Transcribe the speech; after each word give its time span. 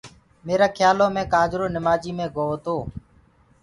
ميرآ 0.45 0.67
کيآلو 0.77 1.05
مي 1.15 1.23
ڪآجرو 1.33 1.65
نمآجيٚ 1.75 2.17
مي 2.17 2.25
گوو 2.35 2.55
تو 2.65 2.75